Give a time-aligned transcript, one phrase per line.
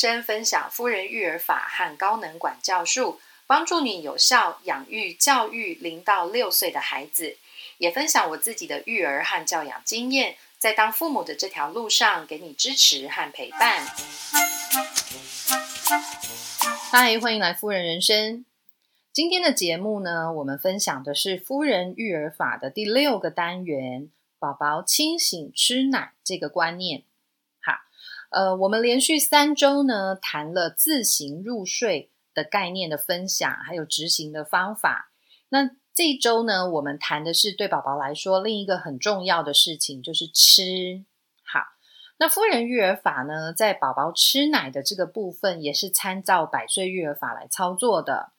[0.00, 7.36] 生分享夫人育儿法和高能管教术，帮助你有效养育教育零到六岁的孩子。
[7.76, 13.86] 也分享我自己的育儿和教养经验，在当父母的这条路上，给你支持和陪伴。
[16.90, 18.46] 嗨，欢迎来夫人人生。
[19.12, 24.08] 今天的节目呢，我们分享的是夫人育儿法的第六个单元——
[24.40, 27.02] 宝宝清醒吃奶这个观念。
[28.30, 35.10] 呃，我们连续三周呢，谈了自行入睡的概念的分享，还有执行的方法。
[35.48, 41.04] 那这一周呢，我们谈的是对宝宝来说另一个很重要的事情，就是吃。
[41.42, 41.60] 好，
[42.20, 48.30] 那夫人育儿法呢，在宝宝吃奶的这个部分，也是参照百岁育儿法来操作的。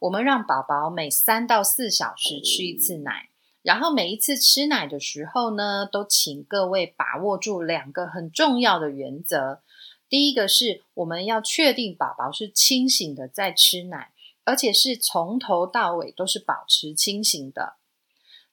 [0.00, 3.27] 我们让宝宝每三到四小时吃一次奶，
[3.62, 9.62] 然后每一次吃奶的时候呢，都请各位把握住两个很重要的原则。
[10.08, 14.12] 第一个是我们要确定宝宝是清醒的在吃奶，
[14.44, 17.74] 而且是从头到尾都是保持清醒的。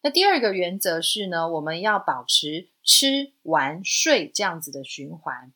[0.01, 5.53] 那第二个原则是呢，我们要保持吃完睡这样子的循环。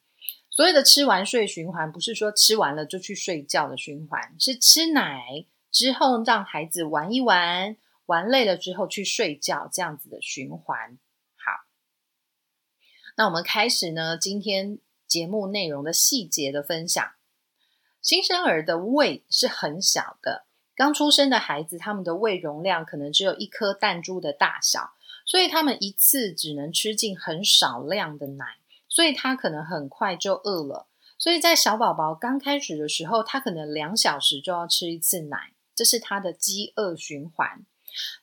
[0.49, 7.77] 所谓的吃完睡循环，不是说吃完了就去睡觉的循环，是吃奶之后让孩子玩一玩，
[8.09, 10.97] 玩累了之后去睡觉这样子的循环。
[11.35, 11.67] 好，
[13.15, 17.11] 那我们开始呢，今天节目内容的细节的分享。
[18.01, 28.57] 新生儿的胃是很小的，刚出生的孩子他们的胃容量可能只有一颗弹珠的大小，所以他们一次只能吃进很少量的奶。
[28.87, 30.87] 所以他可能很快就饿了，
[31.19, 37.63] 所以在小宝宝刚开始的时候，他可能两小时就要吃一次奶，这是他的饥饿循环。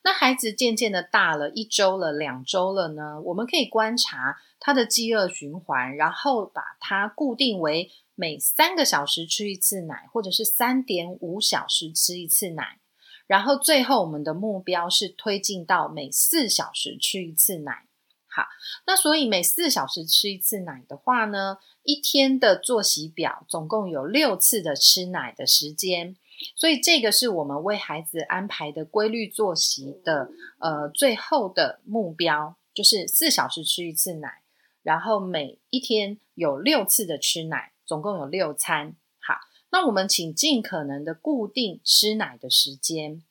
[0.02, 12.78] 那孩子渐渐的大了，一周了，两周了呢，我们可以观察他的饥饿循环，然后把它固定为每三个小时吃一次奶，或者是三点五小时吃一次奶，
[13.26, 17.86] 然后最后我们的目标是推进到每四小时吃一次奶。
[18.28, 18.44] 好，
[18.86, 26.16] 那所以每四小时吃一次奶的话呢，一天的作息表总共有六次的吃奶的时间，
[26.54, 34.42] 所以这个是我们为孩子安排的规律作息的呃最后的目标，就是四小时吃一次奶，
[34.82, 38.96] 然后每一天有六次的吃奶，总共有六餐。
[39.18, 39.34] 好，
[39.70, 43.22] 那我们请尽可能的固定吃奶的时间。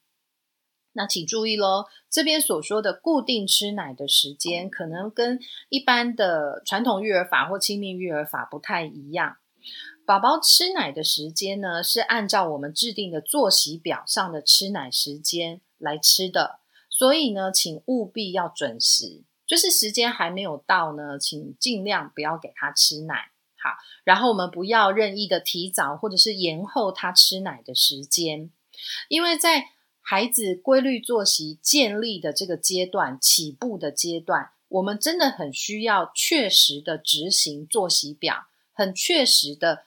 [0.97, 9.35] 那请注意喽，这边所说的固定吃奶的时间，可能跟一般的传统育儿法或亲密育儿法不太一样。
[10.05, 19.23] 宝宝吃奶的时间呢，是按照我们制定的作息表上的吃奶时间来吃的，所以呢，请务必要准时。
[19.47, 23.31] 就是时间还没有到呢，请尽量不要给他吃奶。
[23.57, 23.71] 好，
[24.03, 28.51] 然后我们不要任意的提早或者是延后他吃奶的时间，
[29.07, 29.69] 因为在
[30.01, 39.83] 孩子规律作息建立的这个阶段，起步的阶段，我们真的很需要确实的执行作息表，很确实的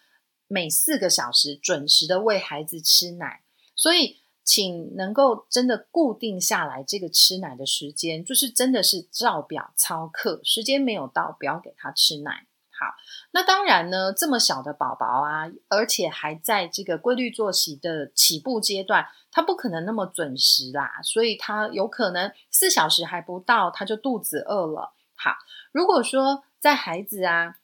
[0.48, 3.42] 每四个小时准时的喂孩子吃奶。
[3.76, 12.46] 所以，请能够真的固定下来这个吃奶的时间，就是真的是照表操课，时间没有到，不要给他吃奶。
[12.70, 12.94] 好，
[13.32, 24.94] 那当然呢，这么小的宝宝啊，而且还在这个规律作息的起步阶段，他不可能那么准时啦，所以他有可能四小时还不到，他就肚子饿了。
[25.14, 25.32] 好，
[25.72, 27.56] 如果说在孩子啊，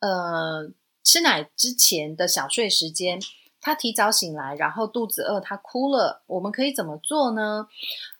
[0.00, 0.70] 呃，
[1.08, 3.18] 吃奶之前的小睡时间，
[3.62, 7.66] 他提早醒来，然后肚子饿，他哭了，我们可以怎么做呢？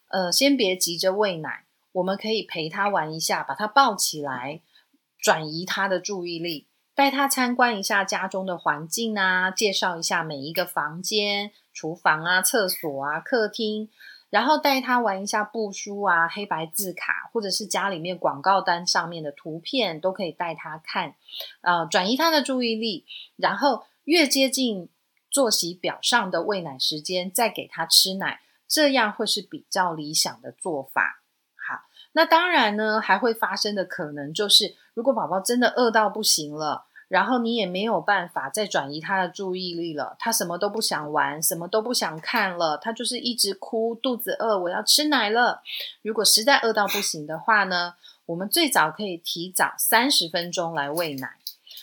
[0.07, 4.61] 呃，先别急着喂奶，我们可以陪他玩一下，把他抱起来。
[5.21, 13.89] 转移他的注意力，带他参观一下家中的环境啊，介绍一下每一个房间、厨房啊、厕所啊、客厅，
[14.31, 21.15] 然后带他玩一下布书啊、黑白字卡，或者是家里面广告单上面的图片，都可以带他看，
[21.61, 23.05] 呃，转移他的注意力。
[23.35, 24.89] 然后越接近
[25.29, 31.23] 作息表上的喂奶时间，再给他吃奶，这样会是比较理想的做法。
[31.55, 31.81] 好
[32.13, 45.61] 那当然呢，还会发生的可能就是，如果宝宝真的饿到不行了，然后你也没有办法再转移他的注意力了，他什么都不想玩，什么都不想看了，他就是一直哭，肚子饿，我要吃奶了。
[46.01, 47.95] 如果实在饿到不行的话呢，
[48.27, 51.37] 我们最早可以提早三十分钟来喂奶。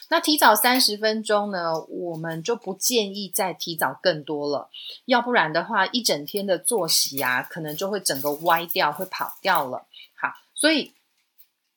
[0.09, 4.71] 那提早三十分钟呢，我们就不建议再提早更多了，
[5.07, 9.87] 要不然的话，一整天的作息啊，可能就会整个歪掉，会跑掉了。
[10.15, 10.95] 好，所以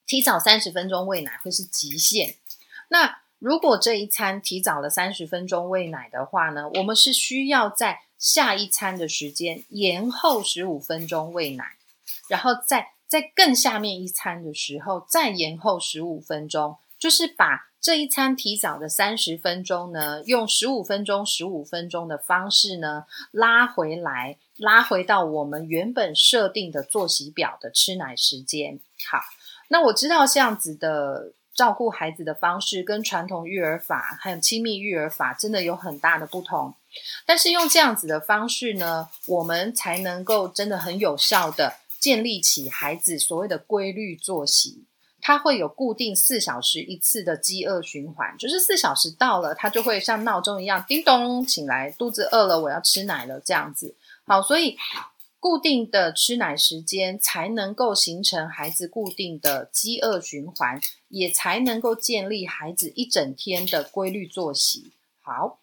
[0.05, 2.35] 提早三十分钟喂奶会是极限。
[2.89, 11.77] 那如果这一餐提早了三十分钟喂奶的话呢，我们是需要在下一餐的时间延后十五分钟喂奶，
[12.27, 17.67] 然后在在更下面一餐的时候再延后十五分钟，就是把。
[17.81, 28.81] 这一餐提早的三十分钟呢，用十五分钟、十五分钟的方式呢，拉回来，拉回到我们原本设定的作息表的吃奶时间。
[29.09, 29.19] 好，
[29.69, 36.73] 那我知道这样子的照顾孩子的方式，跟传统育儿法还有亲密育儿法真的有很大的不同。
[37.25, 44.85] 但是用这样子的方式呢，我们才能够真的很有效的建立起孩子所谓的规律作息。
[45.19, 53.93] 它会有固定四小时一次的饥饿循环，就是四小时到了，它就会像闹钟一样叮咚醒来，肚子饿了，我要吃奶了这样子。
[54.25, 54.77] 好，所以
[55.39, 64.93] 固定的吃奶时间才能够形成孩子固定的饥饿循环，也才能够建立孩子一整天的规律作息。
[65.21, 65.59] 好。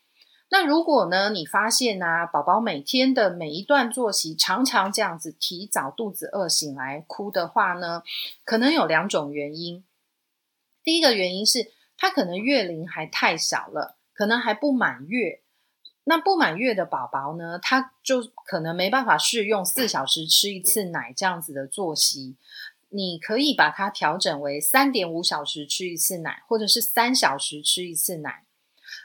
[0.49, 1.31] 那如果呢？
[1.31, 8.05] 你发现呢，宝宝每天的每一段作息常常这样子提早肚子饿醒来哭的话呢，
[8.45, 9.85] 可能有两种原因。
[10.85, 15.43] 第一个原因是他可能月龄还太小了，可能还不满月。
[16.09, 22.37] 那不满月的宝宝呢，他就可能没办法适用四小时吃一次奶这样子的作息。
[22.91, 28.45] 你可以把它调整为三点五小时吃一次奶，或者是三小时吃一次奶。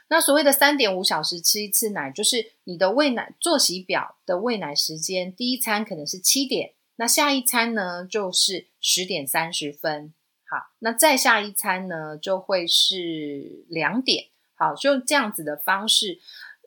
[0.08, 10.14] 那所谓的三点五小时吃一次奶，就是你的喂奶作息表的喂奶时间，第一餐可能是七点，那下一餐呢就是十点三十分，
[10.48, 16.20] 好，那再下一餐呢就会是两点，好，就这样子的方式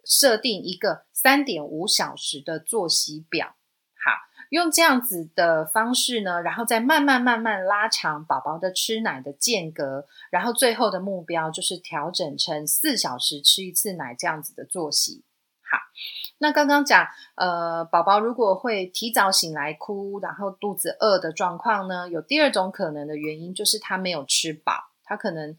[0.06, 3.48] 设定一个三点五小时的作息表。
[3.48, 4.12] 好
[4.52, 15.24] 用这样子的方式呢，然后再慢慢慢慢拉长宝宝的吃奶的间隔，然后最后的目标就是调整成四小时吃一次奶这样子的作息。
[15.68, 15.80] 好，
[16.38, 25.58] 那刚刚讲，呃，宝宝如果会提早醒来哭，然后肚子饿的状况呢，有第二种可能的原因就是他没有吃饱，他可能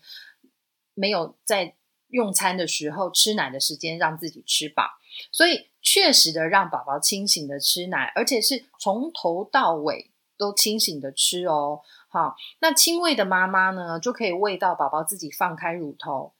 [0.95, 1.75] 没有在
[2.17, 4.85] 用餐的时候吃奶的时间让自己吃饱，
[5.31, 5.69] 所以。
[5.89, 11.81] 确实的让宝宝清醒的吃奶，而且是从头到尾都清醒的吃哦。
[12.09, 16.35] 好，那亲喂的妈妈呢，就可以喂到宝宝自己放开乳头；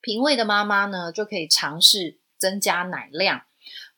[0.00, 3.42] 平喂的妈妈呢，就可以尝试增加奶量。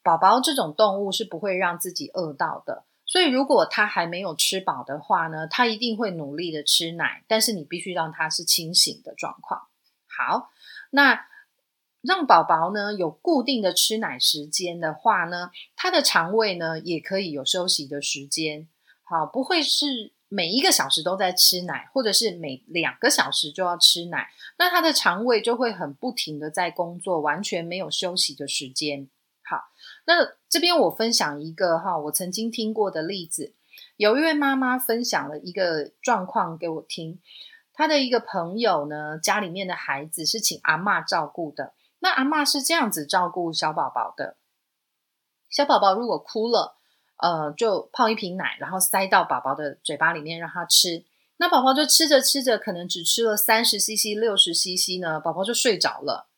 [0.03, 9.69] 宝宝这种动物是不会让自己饿到的，所以如果他还没有吃饱的话呢，他一定会努力的吃奶，但是你必须让他是清醒的状况。
[10.07, 10.51] 好，
[10.91, 11.27] 那。
[12.03, 18.67] 让宝宝呢有固定的吃奶时间的话呢，他的肠胃呢也可以有休息的时间，
[19.05, 29.07] 好，不会是每一个小时都在吃奶，或者是每两个小时就要吃奶，那他的肠胃就会很不停的在工作，完全没有休息的时间。
[29.43, 29.65] 好，
[30.07, 33.53] 那这边我分享一个哈，我曾经听过的例子，
[33.99, 37.21] 有一位妈妈分享了一个状况给我听，
[37.73, 41.73] 他的一个朋友呢，家里面的孩子是请阿妈照顾的。
[42.01, 44.37] 那阿妈是这样子照顾小宝宝的：
[45.49, 46.77] 小宝宝如果哭了，
[47.17, 51.05] 呃，就泡一瓶奶，然后塞到宝宝的嘴巴里面让他吃。
[51.37, 56.29] 那宝宝就吃着吃着，可能只吃了三十 CC、六十 CC 呢，宝宝就睡着了。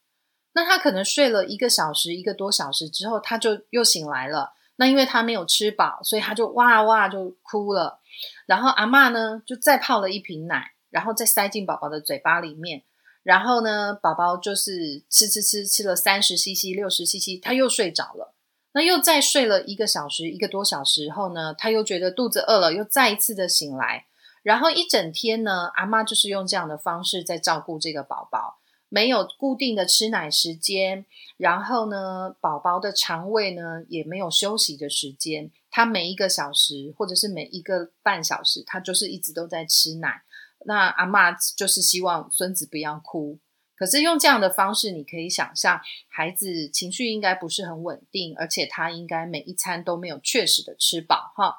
[0.55, 4.53] 那他可能睡了一个小时、一个多小时之后，他就又醒来了。
[4.77, 8.01] 那因为他没有吃饱，所以他就哇哇就哭了。
[8.47, 12.85] 然后阿妈呢，就再泡了一瓶奶，然后再塞进宝宝的嘴巴里面。
[13.25, 18.35] 然后呢，宝宝就是吃吃吃吃了三十 CC、六十 CC，他又睡着了。
[18.75, 24.07] 那又再睡了一个小时、一个多小时后呢，他又觉得肚子饿了，又再一次的醒来。
[24.43, 28.59] 然后一整天呢，阿妈就是用这样的方式在照顾这个宝宝，
[28.89, 31.07] 没有固定的吃奶时间。
[31.37, 40.23] 然后呢，宝宝的肠胃呢也没有休息的时间，他每一个小时或者是每一个半小时，他就是一直都在吃奶。
[40.67, 43.39] 那阿妈就是希望孙子不要哭，
[43.77, 51.57] 可是用这样的方式，你可以想象孩子情绪应该不是很稳定，而且他应该每一餐都没有确实的吃饱哈。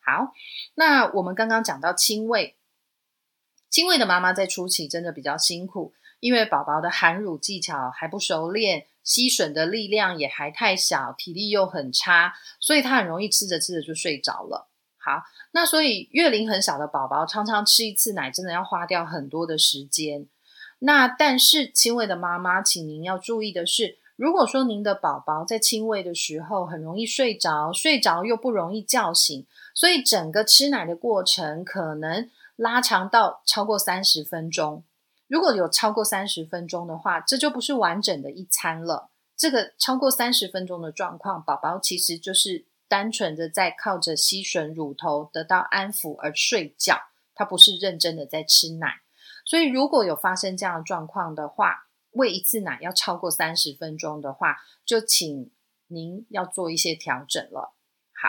[0.00, 0.32] 好，
[0.74, 2.56] 那我们刚刚讲到亲喂，
[3.70, 14.68] 亲喂的妈妈在初期真的比较辛苦，因为宝宝的含乳技巧还不熟练，吸吮的力量也还太小，体力又很差，所以他很容易吃着吃着就睡着了。
[14.98, 15.22] 好，
[15.56, 20.26] 那所以月龄很小的宝宝常常吃一次奶，真的要花掉很多的时间。
[20.80, 34.82] 那但是亲喂的妈妈，请您要注意的是，如果说您的宝宝在亲喂的时候很容易睡着，睡着又不容易叫醒，所以整个吃奶的过程可能拉长到超过三十分钟。
[35.28, 39.10] 如果有超过三十分钟的话，这就不是完整的一餐了。
[39.36, 47.00] 这个超过三十分钟的状况，宝宝其实就是单纯的在靠着吸吮乳头得到安抚而睡觉，
[47.34, 49.00] 他不是认真的在吃奶。
[49.44, 55.50] 所以如果有发生这样的状况的话，喂一次奶要超过三十分钟的话，就请
[55.88, 57.74] 您要做一些调整了。
[58.12, 58.28] 好，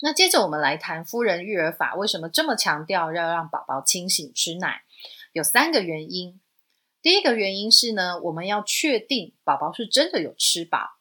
[0.00, 4.82] 那接着我们来谈夫人育儿法为什么这么强调要让宝宝清醒吃奶？
[5.32, 6.40] 有三个原因。
[7.02, 10.96] 第一个原因是呢，我们要确定宝宝是真的有吃饱。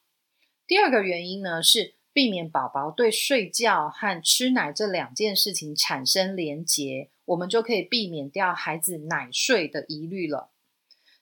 [0.68, 10.54] 第二个原因呢，是避免宝宝对睡觉和吃奶这两件事情产生连结，我们就可以避免掉孩子奶睡的疑虑了。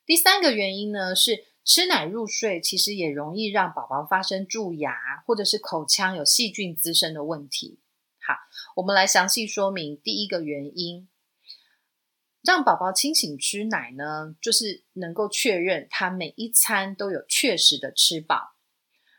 [0.05, 7.79] 第三个原因呢，是吃奶入睡其实也容易让宝宝发生蛀牙或者是口腔有细菌滋生的问题。
[8.21, 8.35] 好，
[8.75, 11.09] 我们来详细说明第一个原因。
[12.43, 18.52] 让宝宝清醒吃奶呢，就是能够确认他每一餐都有确实的吃饱。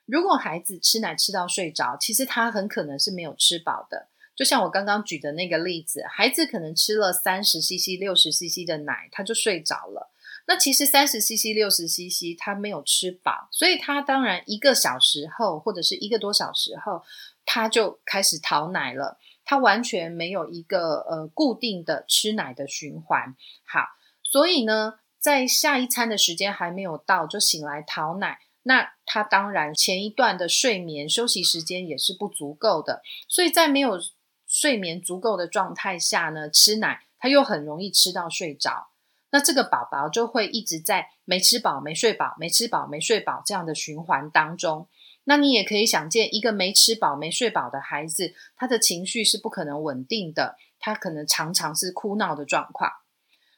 [0.07, 4.09] 如果孩子吃奶吃到睡着，其实他很可能是没有吃饱的。
[4.37, 10.11] 就像我刚刚举的那个例子，孩子可能吃了三十 CC、六十 CC 的奶，他就睡着了。
[10.47, 17.03] 那其实三十 CC、六十 CC 他没有吃饱，所以他当然一个小时后或者是一个多小时后，
[17.47, 19.19] 他就开始讨奶了。
[19.47, 23.81] 他完全没有一个呃固定的吃奶的循环，好，
[24.23, 33.99] 所以呢，在下一餐的时间还没有到就醒来讨奶，那他当然前一段的睡眠休息时间也是不足够的，所以在没有
[34.47, 38.89] 睡眠足够的状态下呢，吃奶他又很容易吃到睡着，
[39.31, 44.89] 那这个宝宝就会一直在没吃饱、没睡饱、没吃饱、没睡饱这样的循环当中。
[45.25, 52.91] 那你也可以想见，一个没吃饱、没睡饱的孩子，他的情绪是不可能稳定的，他可能常常是哭闹的状况。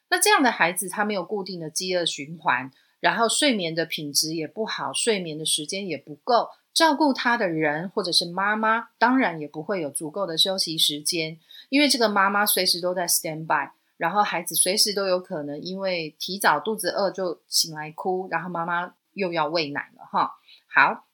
[0.09, 11.39] 那这样的孩子，他没有固定的饥饿循环，然后睡眠的品质也不好，睡眠的时间也不够，照顾他的人或者是妈妈，当然也不会有足够的休息时间，
[11.69, 20.31] 因为这个妈妈随时都在 stand by，然后孩子随时都有可能因为提早肚子饿就醒来哭，然后妈妈又要喂奶了哈。
[20.67, 21.05] 好。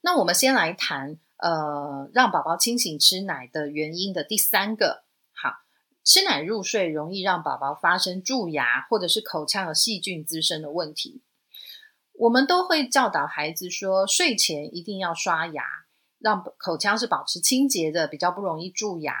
[0.00, 5.02] 那我们先来谈，呃，让宝宝清醒吃奶的原因的第三个，
[6.04, 11.22] 吃奶入睡容易让宝宝发生蛀牙或者是口腔有细菌滋生的问题。
[12.14, 15.62] 我们都会教导孩子说，睡前一定要刷牙，
[16.18, 19.14] 让口腔是保持清洁的，比较不容易蛀牙。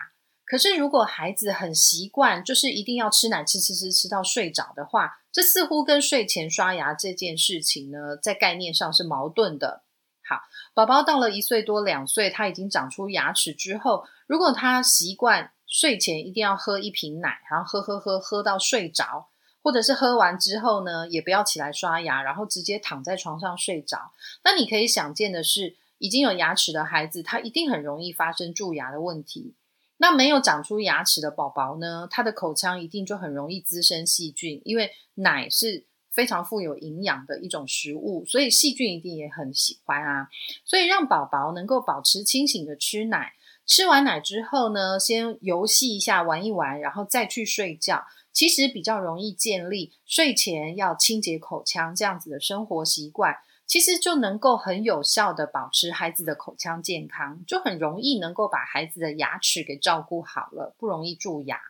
[0.44, 9.82] 可是如果孩子很习惯，就是一定要吃奶吃吃吃吃到睡着的话，这似乎跟睡前刷牙这件事情呢，在概念上是矛盾的。
[10.26, 10.40] 好，
[10.74, 19.28] 宝宝到了一岁多、两岁，他已经长出牙齿之后，如果他习惯睡前一定要喝一瓶奶，然后喝喝喝喝到睡着，
[19.62, 29.54] 或者是喝完之后呢，也不要起来刷牙，然后直接躺在床上睡着，那你可以想见的是，已经有牙齿的孩子，他一定很容易发生蛀牙的问题。
[29.98, 35.86] 那没有长出牙齿的宝宝呢，他的口腔一定就很容易滋生细菌，因为奶是。
[36.10, 40.26] 非常富有营养的一种食物，所以细菌一定也很喜欢啊。
[40.64, 43.34] 所以让宝宝能够保持清醒的吃奶，
[43.68, 48.06] 吃完奶之后呢，先游戏一下，玩一玩，然后再去睡觉。
[48.32, 61.60] 其实比较容易建立睡前要清洁口腔这样子的生活习惯，其实就能够很有效的保持孩子的口腔健康，就很容易能够把孩子的牙齿给照顾好了，不容易蛀牙。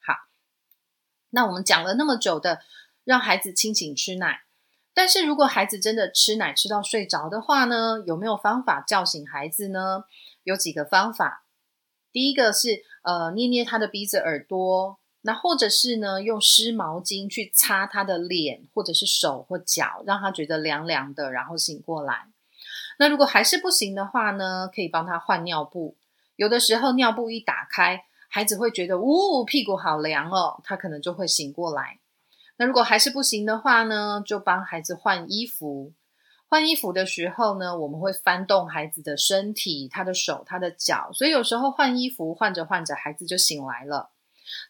[0.00, 0.14] 好，
[1.30, 2.60] 那我们讲了那么久的。
[3.04, 4.42] 让孩子清醒吃奶，
[4.92, 8.04] 但是如果孩子真的吃奶吃到睡着的话呢？
[8.06, 10.04] 有没有方法叫醒孩子呢？
[10.48, 11.44] 有几个方法。
[12.10, 22.28] 第一个是呃捏捏他的鼻子耳朵，那或者是呢用湿毛巾去擦他的脸或者是手或脚，让他觉得凉凉的，然后醒过来。
[22.98, 25.96] 那如果还是不行的话呢，可以帮他换尿布。
[26.36, 32.00] 有的时候尿布一打开，孩子会觉得呜屁股好凉哦，他可能就会醒过来。
[32.56, 35.92] 那如果还是不行的话呢，就帮孩子换衣服。
[36.48, 44.10] 换衣服的时候呢，我们会翻动孩子的身体，他的手、他的脚，所以有时候换衣服换着换着，孩子就醒来了。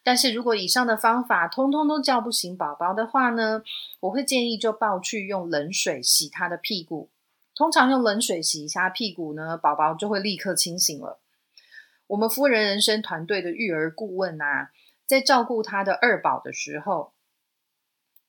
[0.03, 3.63] 但是如果以上的方法通通都叫不醒宝宝的话呢，
[4.01, 7.11] 我会建议就抱去用冷水洗他的屁股。
[7.55, 11.21] 通常用冷水洗一下屁股呢，宝宝就会立刻清醒了。
[12.09, 14.71] 我们夫人人生团队的育儿顾问啊，
[15.07, 17.13] 在照顾他的二宝的时候。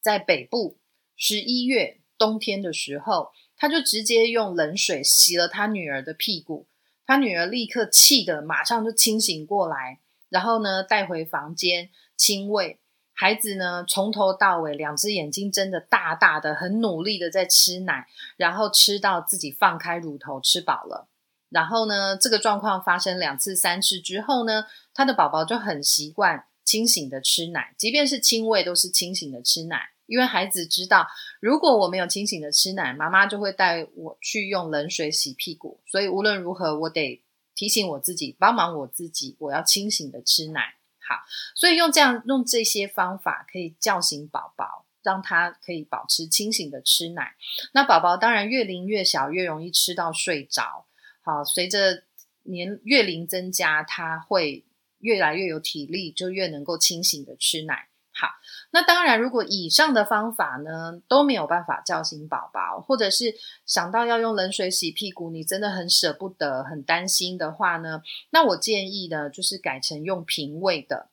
[0.01, 0.77] 在北部
[1.17, 6.67] 十一月冬天的时候，他就直接用冷水洗了他女儿的屁股，
[7.05, 9.99] 他女儿立刻气的马上就清醒过来，
[10.29, 12.79] 然后呢带回房间亲喂，
[13.13, 18.07] 孩子呢，从头到尾两只眼睛睁得大大的，很努力的在吃奶，
[18.37, 21.07] 然后吃到自己放开乳头吃饱了。
[21.49, 31.07] 然后呢，这个状况发生两次、三次之后呢，他的宝宝就很习惯清醒的吃奶，即便是亲喂都是清醒的吃奶，因为孩子知道，
[31.39, 37.23] 如果我没有清醒的吃奶，妈妈就会带我去用冷水洗屁股，所以无论如何，我得
[37.53, 40.75] 提醒我自己，帮忙我自己，我要清醒的吃奶。
[40.99, 41.15] 好，
[41.55, 47.35] 所以用这样用这些方法可以叫醒宝宝，让他可以保持清醒的吃奶。
[47.73, 50.87] 那宝宝当然越龄越小，越容易吃到睡着。
[51.21, 52.03] 好，随着
[52.43, 54.65] 年月龄增加，他会
[54.99, 57.88] 越来越有体力，就越能够清醒的吃奶。
[58.19, 58.27] 好，
[58.71, 63.33] 那当然，如果以上的方法呢都没有办法叫醒宝宝，或者是
[63.65, 71.09] 想到要用冷水洗屁股，你真的很舍不得、很担心的话呢，那我建议呢，就是改成用平位的。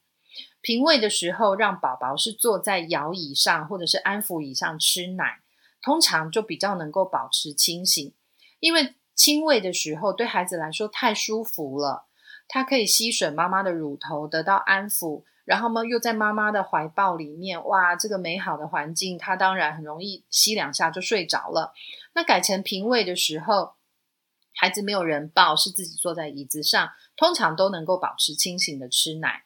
[0.61, 5.43] 平位的时候，让宝宝是坐在摇椅上或者是安抚椅上吃奶，
[5.81, 8.13] 通常就比较能够保持清醒。
[8.59, 12.07] 因为亲喂的时候对孩子来说太舒服了，
[12.49, 15.23] 他可以吸吮妈妈的乳头，得到安抚。
[15.47, 21.73] 然后呢，又在妈妈的怀抱里面，哇，这个美好的环境，他当然很容易吸两下就睡着了。
[22.15, 23.75] 那改成平位的时候，
[24.55, 29.45] 孩子没有人抱，是自己坐在椅子上，通常都能够保持清醒的吃奶。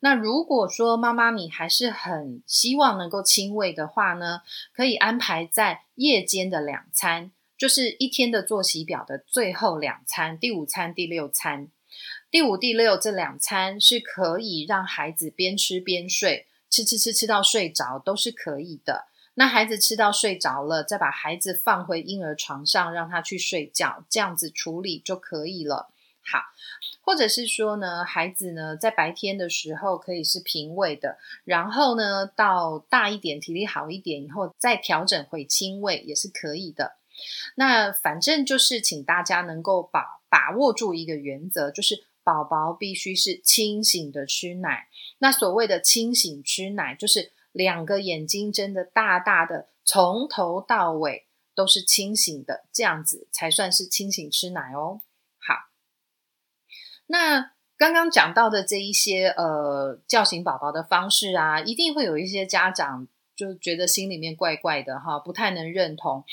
[0.00, 4.42] 那如果说妈妈你还是很希望能够亲喂的话呢，
[4.72, 11.68] 可以安排在夜间的两餐，就是一天的作息表的最后两餐，第五餐、第六餐。
[12.30, 19.06] 第五、第六这两餐是可以让孩子边吃边睡，吃吃吃吃到睡着都是可以的。
[19.32, 25.88] 那孩子吃到睡着了，再把孩子放回婴儿床上，让他去睡觉，这样子处理就可以了。
[26.22, 26.40] 好，
[27.00, 36.98] 或者是说呢，孩子呢在白天的时候可以是平胃的，然后呢到大一点、体力好一点以后再调整回轻胃也是可以的。
[37.54, 42.04] 那反正就是请大家能够把把握住一个原则，就是。
[42.28, 55.00] 宝宝必须是清醒的吃奶，那所谓的清醒吃奶，就是两个眼睛睁得大大的，从头到尾都是清醒的，这样子才算是清醒吃奶哦。
[55.38, 55.54] 好，
[57.06, 66.26] 那刚刚讲到的这一些呃叫醒宝宝的方式啊，一定会有一些家长就觉得心里面怪怪的哈，不太能认同。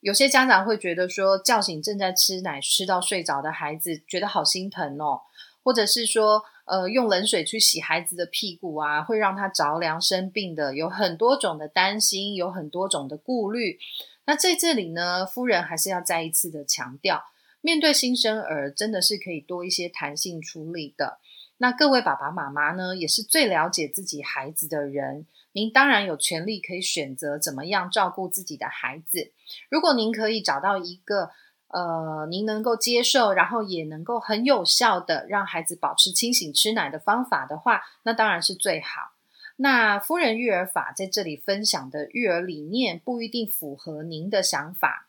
[0.00, 5.22] 有些家长会觉得说，叫醒正在吃奶吃到睡着的孩子，觉得好心疼哦。
[5.64, 13.78] 或者是说，呃，用冷水去洗孩子的屁股啊，会让他着凉生病的，有很多种的担心，有很多种的顾虑。
[14.24, 17.24] 那在这里呢，夫人还是要再一次的强调，
[17.60, 21.18] 面对新生儿，真的是可以多一些弹性处理的。
[21.58, 29.30] 那各位爸爸妈妈呢，也是最了解自己孩子的人，您当然有权利可以选择怎么样照顾自己的孩子。
[29.68, 31.30] 如果您可以找到一个。
[31.70, 39.12] 呃，您能够接受，然后也能够很有效的让孩子保持清醒吃奶的方法的话，那当然是最好。
[39.56, 45.06] 那夫人育儿法在这里分享的育儿理念不一定符合您的想法，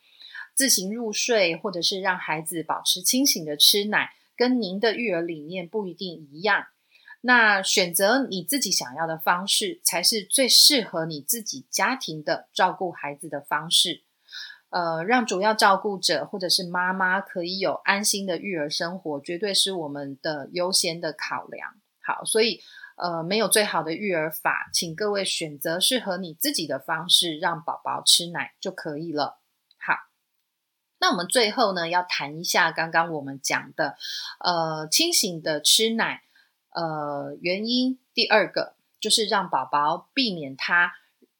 [0.53, 6.67] 自行入睡或者是让孩子保持清醒的吃奶，跟您的育儿理念不一定一样。
[7.19, 14.03] 那选择你自己想要的方式，才是最适合你自己家庭的照顾孩子的方式。
[14.69, 21.73] 呃，让主要照顾者或者是妈妈可以有安心的育儿生活，绝对是我们的优先的考量。
[22.01, 22.61] 好，所以
[22.95, 29.38] 呃，没有最好的育儿法，请各位选择适合你自己的方式，让宝宝吃奶就可以了。
[30.99, 33.95] 那我们最后呢，要谈一下刚刚我们讲的
[34.39, 36.21] 呃，清醒的吃奶
[36.71, 37.99] 呃原因。
[38.13, 40.93] 第二个就是让宝宝避免他。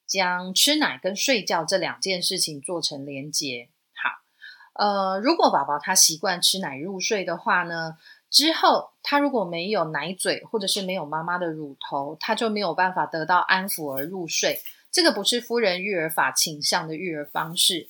[0.10, 3.70] 将吃奶跟睡觉这两件事情做成连结。
[3.94, 4.10] 好，
[4.84, 7.96] 呃，如果宝宝他习惯吃奶入睡的话呢，
[8.32, 14.60] 之后他如果没有奶嘴或者是没有妈妈的乳头，他就没有办法得到安抚而入睡。
[14.92, 17.88] 这个不是夫人育儿法倾向的育儿方式。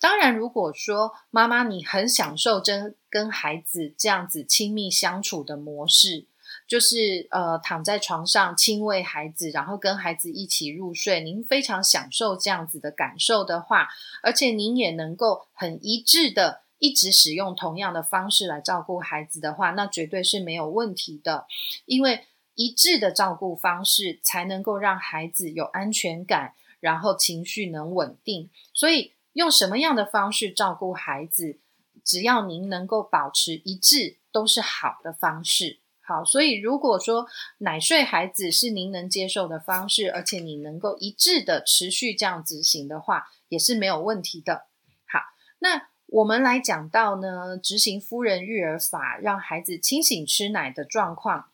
[0.00, 6.26] 当然，如果说妈妈你很享受跟跟孩子这样子亲密相处的模式。
[6.66, 13.88] 就是呃躺在床上亲喂孩子，然后跟孩子一起入睡，您非常享受这样子的感受的话，
[14.22, 21.46] 而且您也能够很一致的一直使用同样的方式来照顾孩子的话，那绝对是没有问题的。
[21.86, 28.50] 因为一致的照顾方式才能够让孩子有安全感，然后情绪能稳定。
[28.74, 31.58] 所以用什么样的方式照顾孩子，
[32.04, 35.80] 只要您能够保持一致，都是好的方式。
[36.00, 37.26] 好，所以如果说
[37.58, 44.68] 奶睡孩子是您能接受的方式，而且你能够一致的持续这样执行的话，也是没有问题的。
[45.06, 45.20] 好，
[45.58, 51.50] 那我们来讲到呢，执行夫人育儿法，让孩子清醒吃奶的状况，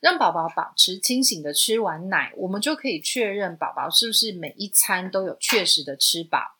[0.00, 6.56] 让宝宝保持清醒的吃完奶，我们就可以确认宝宝是不是每一餐都有确实的吃饱。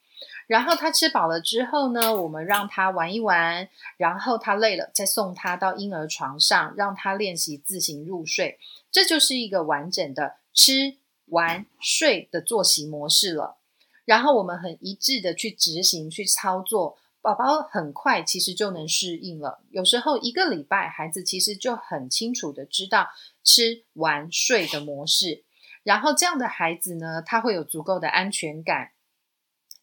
[0.47, 8.59] 然后他吃饱了之后呢，我们让他玩一玩，然后他累了再送他到婴儿床上，让他练习自行入睡。
[8.91, 13.57] 这就是一个完整的吃、玩、睡的作息模式了。
[14.05, 19.61] 然后我们很一致的去执行、去操作，宝宝很快其实就能适应了。
[19.71, 23.09] 有时候一个礼拜，孩子其实就很清楚的知道
[23.43, 25.43] 吃、玩、睡的模式。
[25.83, 28.91] 然后这样的孩子呢，他会有足够的安全感。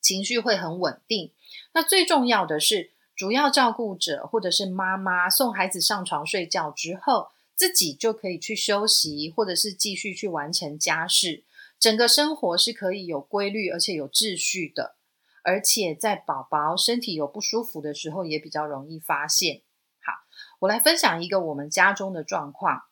[0.01, 1.31] 情绪会很稳定。
[1.73, 11.43] 那最重要的是，主要照顾者或者是妈妈送孩子上床睡觉之后，自己就可以去休息，或者是继续去完成家事。
[11.79, 14.95] 整个生活是可以有规律而且有秩序的。
[15.43, 19.61] 而且在宝宝身体有不舒服的时候，也比较容易发现。
[19.99, 20.13] 好，
[20.59, 22.83] 我来分享一个我们家中的状况。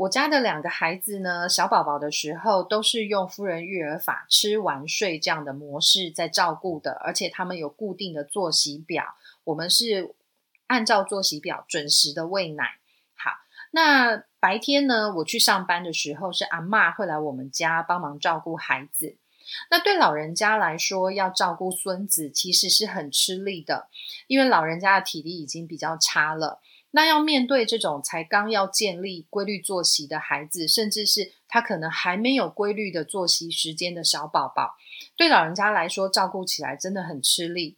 [0.00, 9.04] 我家的两个孩子呢，小宝宝的时候都是用夫人育儿法吃完睡这样的模式在照顾的，而且他们有固定的作息表，
[9.44, 10.14] 我们是
[10.68, 12.78] 按照作息表准时的喂奶。
[13.14, 13.32] 好，
[13.72, 19.18] 那白天呢，我去上班的时候，是阿妈会来我们家帮忙照顾孩子。
[19.70, 23.88] 那对老人家来说，要照顾孙子其实是很吃力的，
[24.28, 26.62] 因为老人家的体力已经比较差了。
[26.92, 34.76] 那要面对这种才刚要建立规律作息的孩子，甚至是他可能还没有规律的作息时间的小宝宝，
[35.16, 37.76] 对老人家来说照顾起来真的很吃力。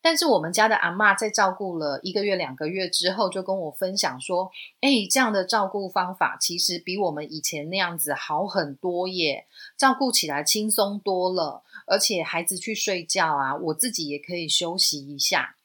[0.00, 15.56] 但是我们家的阿妈在照顾了一个月、两个月之后，就跟我分享说：“哎，这样的照顾方法其实比我们以前那样子好很多耶，照顾起来轻松多了，而且孩子去睡觉啊，我自己也可以休息一下。”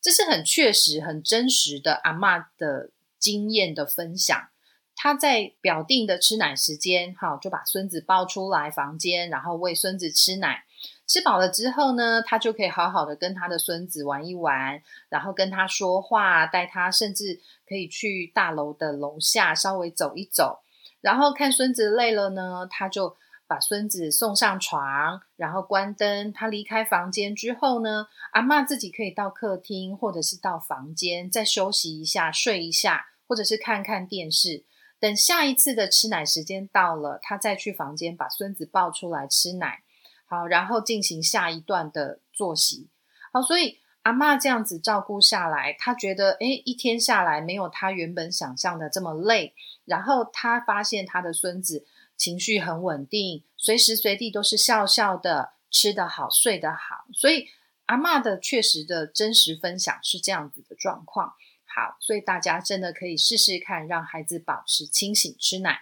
[0.00, 4.48] 这是很确实、很真实的阿妈的经验的分享。
[4.96, 10.64] 他在表定的吃奶时间，哈，就把孙子抱出来房间，然后喂孙子吃奶。
[11.06, 20.60] 吃饱了之后呢，他就可以好好的跟他的孙子玩一玩，然后跟他说话，带他，甚至可以去大楼的楼下稍微走一走。
[21.00, 23.16] 然后看孙子累了呢，他就。
[23.50, 26.32] 把孙子送上床，然后关灯。
[26.32, 34.64] 他离开房间之后呢，阿妈自己可以到客厅或者是到房间再休息一下、睡一下，或者是看看电视。
[35.00, 39.82] 等下一次的吃奶时间到了，他再去房间把孙子抱出来吃奶。
[40.26, 42.88] 好，然后进行下一段的作息。
[43.32, 49.54] 好，所以阿妈这样子照顾下来，他觉得诶，一天下来没有他原本想象的这么累。
[49.86, 51.84] 然后他发现他的孙子。
[52.20, 57.06] 情绪很稳定，随时随地都是笑笑的，吃得好，睡得好。
[57.14, 57.46] 所以
[57.86, 61.32] 阿妈的确实的真实分享是这样子的状况。
[61.64, 65.80] 好，所以大家真的可以试试看，让孩子保持清醒吃奶。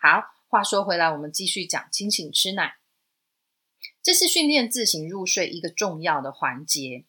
[0.00, 2.78] 好，话说回来，我们继续讲清醒吃奶。
[4.02, 7.06] 这是训练自行入睡一个重要的环节，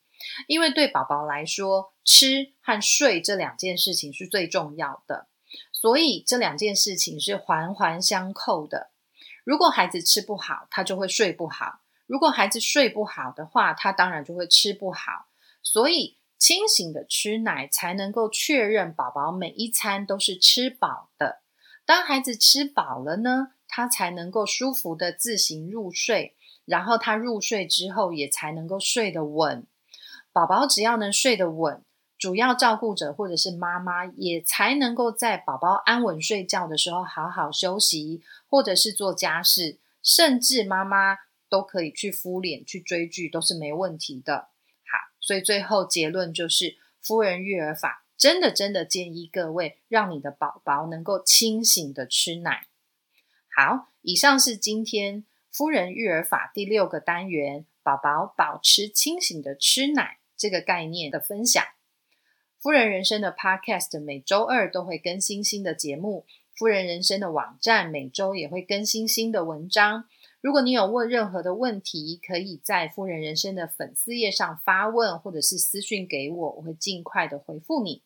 [0.47, 5.30] 因为对宝宝来说，吃和睡这两件事情是最重要的。
[5.71, 8.91] 所以这两件事情是环环相扣的。
[9.43, 15.27] 如果孩子吃不好，他就会睡不好；如果孩子睡不好的话，他当然就会吃不好。
[15.63, 21.41] 所以清醒的吃奶才能够确认宝宝每一餐都是吃饱的。
[21.85, 26.35] 当孩子吃饱了呢，他才能够舒服的自行入睡，
[26.65, 29.65] 然后他入睡之后也才能够睡得稳。
[30.31, 31.83] 宝宝只要能睡得稳。
[32.21, 41.17] 主要照顾者或者是妈妈，也才能够在宝宝安稳睡觉的时候好好休息，或者是做家事，甚至妈妈
[41.49, 44.49] 都可以去敷脸、去追剧，都是没问题的。
[44.85, 52.67] 好，所以最后结论就是，夫人育儿法真的真的建议各位，让你的宝宝能够清醒的吃奶。
[53.49, 61.65] 好，以上是今天夫人育儿法第六个单元，宝宝保持清醒的吃奶这个概念的分享。
[62.61, 70.05] 夫人人生的 Podcast 每周二都会更新新的节目，夫人人生的网站每周也会更新新的文章。
[70.41, 78.03] 如果你有问任何的问题，可以在夫人人生的粉丝页上发问，或者是私讯给我，我会尽快的回复你。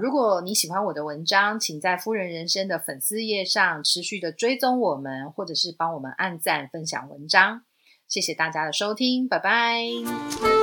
[0.00, 7.62] 如果你喜欢我的文章，请在夫人人生的粉丝页上持续的追踪我们，或者是帮我们按赞分享文章。
[8.06, 10.55] 谢谢大家的收听，拜拜。